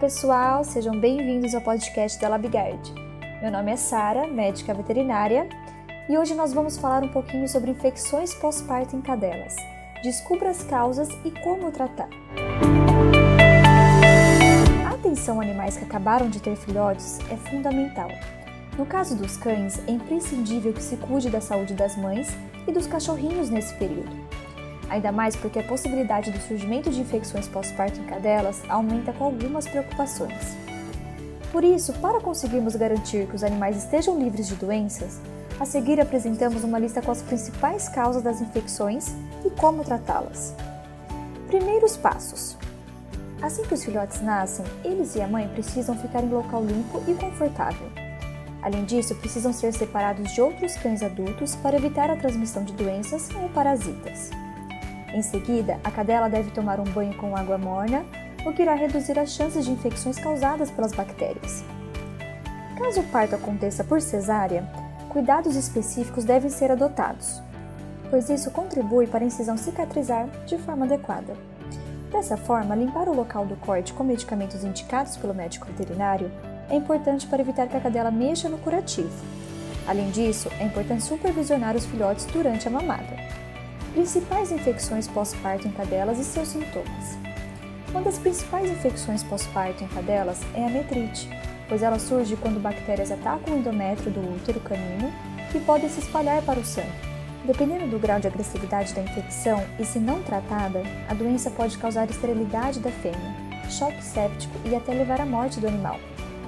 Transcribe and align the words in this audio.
pessoal, 0.00 0.64
sejam 0.64 0.98
bem-vindos 0.98 1.54
ao 1.54 1.60
podcast 1.60 2.18
da 2.18 2.26
LabGuard. 2.26 2.94
Meu 3.42 3.50
nome 3.50 3.70
é 3.70 3.76
Sara, 3.76 4.26
médica 4.26 4.72
veterinária, 4.72 5.46
e 6.08 6.16
hoje 6.16 6.34
nós 6.34 6.54
vamos 6.54 6.78
falar 6.78 7.04
um 7.04 7.08
pouquinho 7.08 7.46
sobre 7.46 7.70
infecções 7.70 8.32
pós-parto 8.32 8.96
em 8.96 9.02
cadelas. 9.02 9.54
Descubra 10.02 10.48
as 10.48 10.62
causas 10.62 11.10
e 11.22 11.30
como 11.42 11.70
tratar. 11.70 12.08
A 14.88 14.94
atenção 14.94 15.38
a 15.38 15.42
animais 15.42 15.76
que 15.76 15.84
acabaram 15.84 16.30
de 16.30 16.40
ter 16.40 16.56
filhotes 16.56 17.18
é 17.30 17.36
fundamental. 17.36 18.08
No 18.78 18.86
caso 18.86 19.14
dos 19.14 19.36
cães, 19.36 19.86
é 19.86 19.90
imprescindível 19.90 20.72
que 20.72 20.82
se 20.82 20.96
cuide 20.96 21.28
da 21.28 21.42
saúde 21.42 21.74
das 21.74 21.94
mães 21.94 22.34
e 22.66 22.72
dos 22.72 22.86
cachorrinhos 22.86 23.50
nesse 23.50 23.74
período 23.74 24.16
ainda 24.90 25.12
mais 25.12 25.36
porque 25.36 25.60
a 25.60 25.62
possibilidade 25.62 26.30
do 26.30 26.40
surgimento 26.40 26.90
de 26.90 27.00
infecções 27.00 27.48
pós-parto 27.48 28.00
em 28.00 28.04
cadelas 28.04 28.60
aumenta 28.68 29.12
com 29.12 29.24
algumas 29.24 29.66
preocupações. 29.66 30.56
Por 31.52 31.64
isso, 31.64 31.92
para 31.94 32.20
conseguirmos 32.20 32.76
garantir 32.76 33.26
que 33.26 33.36
os 33.36 33.42
animais 33.42 33.76
estejam 33.76 34.18
livres 34.18 34.48
de 34.48 34.56
doenças, 34.56 35.20
a 35.58 35.64
seguir 35.64 36.00
apresentamos 36.00 36.64
uma 36.64 36.78
lista 36.78 37.00
com 37.00 37.10
as 37.10 37.22
principais 37.22 37.88
causas 37.88 38.22
das 38.22 38.40
infecções 38.40 39.08
e 39.44 39.50
como 39.50 39.84
tratá-las. 39.84 40.54
Primeiros 41.46 41.96
passos: 41.96 42.56
Assim 43.42 43.62
que 43.62 43.74
os 43.74 43.84
filhotes 43.84 44.20
nascem, 44.20 44.64
eles 44.84 45.14
e 45.16 45.20
a 45.20 45.28
mãe 45.28 45.48
precisam 45.48 45.96
ficar 45.96 46.22
em 46.22 46.30
local 46.30 46.64
limpo 46.64 47.02
e 47.08 47.14
confortável. 47.14 47.88
Além 48.62 48.84
disso, 48.84 49.14
precisam 49.14 49.52
ser 49.52 49.72
separados 49.72 50.32
de 50.32 50.40
outros 50.40 50.76
cães 50.76 51.02
adultos 51.02 51.54
para 51.56 51.76
evitar 51.76 52.10
a 52.10 52.16
transmissão 52.16 52.62
de 52.62 52.74
doenças 52.74 53.28
ou 53.40 53.48
parasitas. 53.48 54.30
Em 55.12 55.22
seguida, 55.22 55.80
a 55.82 55.90
cadela 55.90 56.28
deve 56.28 56.50
tomar 56.50 56.78
um 56.78 56.84
banho 56.84 57.16
com 57.16 57.36
água 57.36 57.58
morna, 57.58 58.04
o 58.46 58.52
que 58.52 58.62
irá 58.62 58.74
reduzir 58.74 59.18
as 59.18 59.32
chances 59.32 59.64
de 59.64 59.72
infecções 59.72 60.18
causadas 60.18 60.70
pelas 60.70 60.92
bactérias. 60.92 61.64
Caso 62.78 63.00
o 63.00 63.04
parto 63.08 63.34
aconteça 63.34 63.84
por 63.84 64.00
cesárea, 64.00 64.64
cuidados 65.08 65.56
específicos 65.56 66.24
devem 66.24 66.48
ser 66.48 66.70
adotados, 66.70 67.42
pois 68.08 68.30
isso 68.30 68.50
contribui 68.50 69.06
para 69.06 69.24
a 69.24 69.26
incisão 69.26 69.56
cicatrizar 69.56 70.28
de 70.46 70.56
forma 70.58 70.86
adequada. 70.86 71.34
Dessa 72.10 72.36
forma, 72.36 72.74
limpar 72.74 73.08
o 73.08 73.14
local 73.14 73.44
do 73.44 73.56
corte 73.56 73.92
com 73.92 74.02
medicamentos 74.02 74.64
indicados 74.64 75.16
pelo 75.16 75.34
médico 75.34 75.66
veterinário 75.66 76.30
é 76.68 76.76
importante 76.76 77.26
para 77.26 77.42
evitar 77.42 77.66
que 77.66 77.76
a 77.76 77.80
cadela 77.80 78.10
mexa 78.10 78.48
no 78.48 78.58
curativo. 78.58 79.10
Além 79.86 80.10
disso, 80.10 80.48
é 80.58 80.64
importante 80.64 81.02
supervisionar 81.02 81.76
os 81.76 81.84
filhotes 81.84 82.24
durante 82.26 82.66
a 82.66 82.70
mamada. 82.70 83.16
Principais 83.92 84.52
infecções 84.52 85.08
pós-parto 85.08 85.66
em 85.66 85.72
cadelas 85.72 86.18
e 86.20 86.24
seus 86.24 86.48
sintomas. 86.48 87.18
Uma 87.88 88.00
das 88.00 88.18
principais 88.18 88.70
infecções 88.70 89.24
pós-parto 89.24 89.82
em 89.82 89.88
cadelas 89.88 90.40
é 90.54 90.64
a 90.64 90.70
metrite, 90.70 91.28
pois 91.68 91.82
ela 91.82 91.98
surge 91.98 92.36
quando 92.36 92.62
bactérias 92.62 93.10
atacam 93.10 93.52
o 93.52 93.58
endométrio 93.58 94.12
do 94.12 94.20
útero 94.36 94.60
canino 94.60 95.12
e 95.52 95.58
podem 95.58 95.88
se 95.88 95.98
espalhar 95.98 96.40
para 96.42 96.60
o 96.60 96.64
sangue. 96.64 96.88
Dependendo 97.44 97.88
do 97.88 97.98
grau 97.98 98.20
de 98.20 98.28
agressividade 98.28 98.94
da 98.94 99.02
infecção 99.02 99.60
e 99.76 99.84
se 99.84 99.98
não 99.98 100.22
tratada, 100.22 100.82
a 101.08 101.14
doença 101.14 101.50
pode 101.50 101.76
causar 101.76 102.08
esterilidade 102.08 102.78
da 102.78 102.92
fêmea, 102.92 103.34
choque 103.68 104.04
séptico 104.04 104.54
e 104.66 104.76
até 104.76 104.92
levar 104.92 105.20
à 105.20 105.26
morte 105.26 105.58
do 105.58 105.66
animal. 105.66 105.98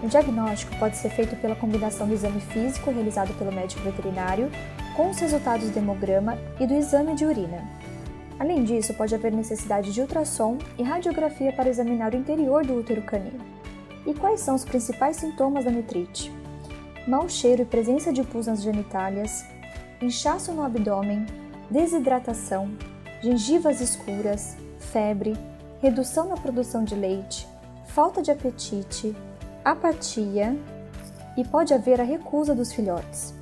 O 0.00 0.06
diagnóstico 0.06 0.76
pode 0.76 0.96
ser 0.96 1.10
feito 1.10 1.34
pela 1.36 1.56
combinação 1.56 2.06
do 2.06 2.14
exame 2.14 2.40
físico 2.40 2.90
realizado 2.92 3.36
pelo 3.36 3.52
médico 3.52 3.82
veterinário 3.82 4.48
com 4.96 5.10
os 5.10 5.18
resultados 5.18 5.70
do 5.70 5.78
hemograma 5.78 6.38
e 6.60 6.66
do 6.66 6.74
exame 6.74 7.14
de 7.14 7.24
urina. 7.24 7.62
Além 8.38 8.64
disso, 8.64 8.94
pode 8.94 9.14
haver 9.14 9.32
necessidade 9.32 9.92
de 9.92 10.00
ultrassom 10.00 10.58
e 10.78 10.82
radiografia 10.82 11.52
para 11.52 11.68
examinar 11.68 12.12
o 12.12 12.16
interior 12.16 12.64
do 12.64 12.78
útero 12.78 13.02
canino. 13.02 13.40
E 14.06 14.12
quais 14.14 14.40
são 14.40 14.54
os 14.54 14.64
principais 14.64 15.16
sintomas 15.16 15.64
da 15.64 15.70
metrite? 15.70 16.32
Mau 17.06 17.28
cheiro 17.28 17.62
e 17.62 17.66
presença 17.66 18.12
de 18.12 18.22
pus 18.22 18.46
nas 18.46 18.62
genitálias, 18.62 19.44
inchaço 20.00 20.52
no 20.52 20.62
abdômen, 20.62 21.26
desidratação, 21.70 22.70
gengivas 23.22 23.80
escuras, 23.80 24.56
febre, 24.78 25.36
redução 25.80 26.28
na 26.28 26.36
produção 26.36 26.84
de 26.84 26.94
leite, 26.94 27.46
falta 27.86 28.20
de 28.20 28.30
apetite, 28.30 29.14
apatia 29.64 30.56
e 31.36 31.44
pode 31.44 31.72
haver 31.72 32.00
a 32.00 32.04
recusa 32.04 32.54
dos 32.54 32.72
filhotes. 32.72 33.41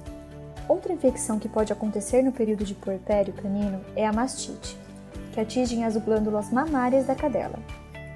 Outra 0.71 0.93
infecção 0.93 1.37
que 1.37 1.49
pode 1.49 1.73
acontecer 1.73 2.23
no 2.23 2.31
período 2.31 2.63
de 2.63 2.77
puerpério 2.77 3.33
canino 3.33 3.81
é 3.97 4.07
a 4.07 4.13
mastite, 4.13 4.79
que 5.33 5.41
atinge 5.41 5.83
as 5.83 5.97
glândulas 5.97 6.53
mamárias 6.53 7.07
da 7.07 7.15
cadela. 7.17 7.59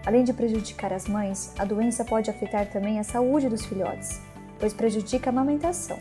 Além 0.07 0.23
de 0.23 0.33
prejudicar 0.33 0.93
as 0.93 1.09
mães, 1.09 1.53
a 1.59 1.65
doença 1.65 2.05
pode 2.05 2.31
afetar 2.31 2.71
também 2.71 3.01
a 3.01 3.03
saúde 3.03 3.49
dos 3.49 3.65
filhotes, 3.65 4.21
pois 4.61 4.73
prejudica 4.73 5.31
a 5.31 5.33
amamentação. 5.33 5.99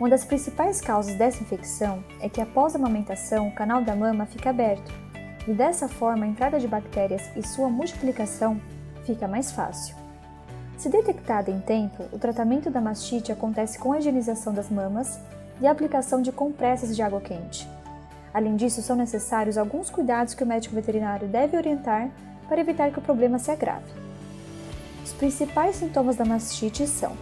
Uma 0.00 0.08
das 0.08 0.24
principais 0.24 0.80
causas 0.80 1.14
dessa 1.14 1.40
infecção 1.40 2.02
é 2.20 2.28
que 2.28 2.40
após 2.40 2.74
a 2.74 2.78
amamentação 2.78 3.46
o 3.46 3.54
canal 3.54 3.80
da 3.80 3.94
mama 3.94 4.26
fica 4.26 4.50
aberto, 4.50 4.92
e 5.46 5.52
dessa 5.52 5.86
forma 5.86 6.24
a 6.24 6.28
entrada 6.28 6.58
de 6.58 6.66
bactérias 6.66 7.30
e 7.36 7.46
sua 7.46 7.68
multiplicação 7.68 8.60
fica 9.04 9.28
mais 9.28 9.52
fácil. 9.52 9.94
Se 10.76 10.88
detectada 10.88 11.48
em 11.48 11.60
tempo, 11.60 12.06
o 12.10 12.18
tratamento 12.18 12.70
da 12.70 12.80
mastite 12.80 13.30
acontece 13.30 13.78
com 13.78 13.92
a 13.92 13.98
higienização 14.00 14.52
das 14.52 14.68
mamas 14.68 15.20
e 15.60 15.66
a 15.66 15.70
aplicação 15.70 16.22
de 16.22 16.32
compressas 16.32 16.94
de 16.94 17.02
água 17.02 17.20
quente. 17.20 17.68
Além 18.32 18.56
disso, 18.56 18.80
são 18.82 18.96
necessários 18.96 19.58
alguns 19.58 19.90
cuidados 19.90 20.34
que 20.34 20.44
o 20.44 20.46
médico 20.46 20.74
veterinário 20.74 21.26
deve 21.28 21.56
orientar 21.56 22.10
para 22.48 22.60
evitar 22.60 22.90
que 22.90 22.98
o 22.98 23.02
problema 23.02 23.38
se 23.38 23.50
agrave. 23.50 23.92
Os 25.04 25.12
principais 25.12 25.76
sintomas 25.76 26.16
da 26.16 26.24
mastite 26.24 26.86
são: 26.86 27.16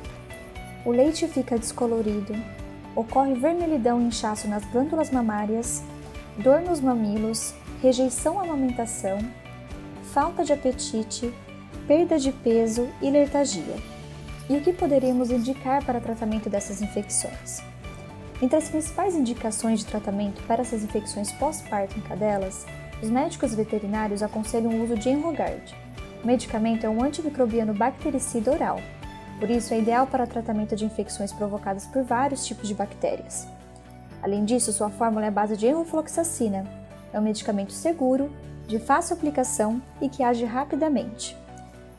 o 0.85 0.91
leite 0.91 1.27
fica 1.27 1.59
descolorido, 1.59 2.35
ocorre 2.95 3.35
vermelhidão 3.35 4.01
e 4.01 4.05
inchaço 4.05 4.49
nas 4.49 4.65
glândulas 4.67 5.11
mamárias, 5.11 5.83
dor 6.37 6.61
nos 6.61 6.81
mamilos, 6.81 7.55
rejeição 7.83 8.39
à 8.39 8.43
amamentação, 8.43 9.19
falta 10.13 10.45
de 10.45 10.53
apetite, 10.53 11.33
perda 11.87 12.19
de 12.19 12.33
peso 12.33 12.89
e 13.01 13.11
letargia. 13.11 13.77
E 14.49 14.57
o 14.57 14.63
que 14.63 14.73
poderíamos 14.73 15.31
indicar 15.31 15.85
para 15.85 16.01
tratamento 16.01 16.49
dessas 16.49 16.81
infecções? 16.81 17.63
Entre 18.41 18.57
as 18.57 18.69
principais 18.69 19.15
indicações 19.17 19.81
de 19.81 19.87
tratamento 19.87 20.43
para 20.45 20.63
essas 20.63 20.85
infecções 20.85 21.33
pós-parto 21.33 21.99
em 21.99 22.03
cadelas, 22.03 22.65
os 23.03 23.11
médicos 23.11 23.55
veterinários 23.55 24.23
aconselham 24.23 24.71
o 24.71 24.83
uso 24.83 24.97
de 24.97 25.09
Enrogard. 25.09 25.75
O 26.23 26.27
medicamento 26.27 26.85
é 26.85 26.89
um 26.89 27.03
antimicrobiano 27.03 27.75
bactericida 27.75 28.53
oral, 28.53 28.81
por 29.39 29.51
isso 29.51 29.73
é 29.73 29.79
ideal 29.79 30.07
para 30.07 30.27
tratamento 30.27 30.75
de 30.75 30.85
infecções 30.85 31.33
provocadas 31.33 31.87
por 31.87 32.03
vários 32.03 32.45
tipos 32.45 32.67
de 32.67 32.75
bactérias. 32.75 33.47
Além 34.21 34.45
disso, 34.45 34.73
sua 34.73 34.91
fórmula 34.91 35.27
é 35.27 35.29
à 35.29 35.31
base 35.31 35.57
de 35.57 35.67
enrofloxacina. 35.67 36.65
É 37.13 37.21
um 37.21 37.23
medicamento 37.23 37.73
seguro, 37.73 38.31
de 38.67 38.79
fácil 38.79 39.15
aplicação 39.15 39.81
e 40.01 40.09
que 40.09 40.23
age 40.23 40.45
rapidamente. 40.45 41.37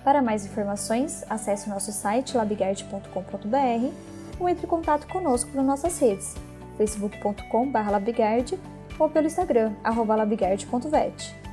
Para 0.04 0.22
mais 0.22 0.46
informações, 0.46 1.24
acesse 1.30 1.68
o 1.68 1.70
nosso 1.70 1.92
site 1.92 2.36
labigard.com.br 2.36 4.19
ou 4.40 4.48
entre 4.48 4.66
em 4.66 4.70
contato 4.70 5.08
conosco 5.08 5.52
nas 5.54 5.66
nossas 5.66 6.00
redes, 6.00 6.36
facebook.com.br 6.78 8.56
ou 8.98 9.10
pelo 9.10 9.28
Instagram, 9.28 9.74
labigard.vet. 10.16 11.49